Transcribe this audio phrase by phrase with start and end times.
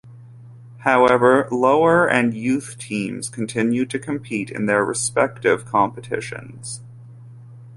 [0.79, 6.81] However lower and youth teams continued to compete in their respective competitions.